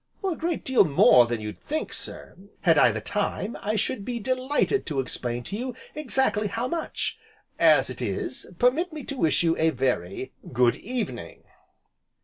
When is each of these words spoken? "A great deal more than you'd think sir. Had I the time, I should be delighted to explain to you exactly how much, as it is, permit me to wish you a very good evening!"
"A 0.23 0.35
great 0.35 0.65
deal 0.65 0.83
more 0.83 1.27
than 1.27 1.41
you'd 1.41 1.61
think 1.61 1.93
sir. 1.93 2.35
Had 2.61 2.75
I 2.75 2.91
the 2.91 3.01
time, 3.01 3.55
I 3.61 3.75
should 3.75 4.03
be 4.03 4.19
delighted 4.19 4.87
to 4.87 4.99
explain 4.99 5.43
to 5.43 5.55
you 5.55 5.75
exactly 5.93 6.47
how 6.47 6.67
much, 6.67 7.19
as 7.59 7.87
it 7.87 8.01
is, 8.01 8.51
permit 8.57 8.91
me 8.91 9.03
to 9.03 9.15
wish 9.17 9.43
you 9.43 9.55
a 9.59 9.69
very 9.69 10.33
good 10.53 10.75
evening!" 10.77 11.43